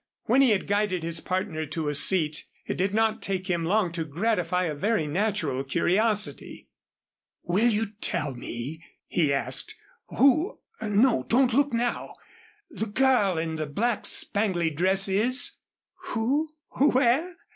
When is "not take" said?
2.91-3.45